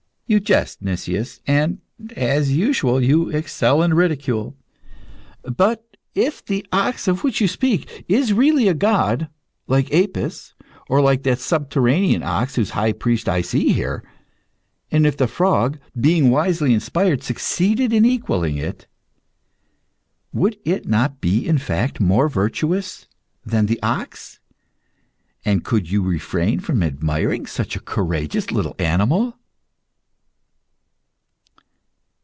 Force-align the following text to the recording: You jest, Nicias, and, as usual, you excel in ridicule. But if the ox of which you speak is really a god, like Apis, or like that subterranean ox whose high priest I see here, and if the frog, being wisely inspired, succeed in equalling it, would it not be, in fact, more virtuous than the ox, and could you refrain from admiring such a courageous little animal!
You 0.27 0.39
jest, 0.39 0.81
Nicias, 0.81 1.41
and, 1.45 1.79
as 2.15 2.53
usual, 2.53 3.03
you 3.03 3.27
excel 3.31 3.83
in 3.83 3.93
ridicule. 3.93 4.55
But 5.43 5.97
if 6.15 6.45
the 6.45 6.65
ox 6.71 7.09
of 7.09 7.21
which 7.25 7.41
you 7.41 7.49
speak 7.49 8.05
is 8.07 8.31
really 8.31 8.69
a 8.69 8.73
god, 8.73 9.27
like 9.67 9.93
Apis, 9.93 10.53
or 10.87 11.01
like 11.01 11.23
that 11.23 11.39
subterranean 11.39 12.23
ox 12.23 12.55
whose 12.55 12.69
high 12.69 12.93
priest 12.93 13.27
I 13.27 13.41
see 13.41 13.73
here, 13.73 14.05
and 14.89 15.05
if 15.05 15.17
the 15.17 15.27
frog, 15.27 15.79
being 15.99 16.29
wisely 16.29 16.73
inspired, 16.73 17.23
succeed 17.23 17.81
in 17.81 18.05
equalling 18.05 18.55
it, 18.57 18.87
would 20.31 20.57
it 20.63 20.87
not 20.87 21.19
be, 21.19 21.45
in 21.45 21.57
fact, 21.57 21.99
more 21.99 22.29
virtuous 22.29 23.05
than 23.45 23.65
the 23.65 23.83
ox, 23.83 24.39
and 25.43 25.65
could 25.65 25.91
you 25.91 26.01
refrain 26.01 26.61
from 26.61 26.81
admiring 26.83 27.45
such 27.45 27.75
a 27.75 27.81
courageous 27.81 28.49
little 28.49 28.77
animal! 28.79 29.35